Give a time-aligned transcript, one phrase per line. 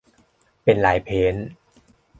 [0.63, 1.49] เป็นลายเพนต์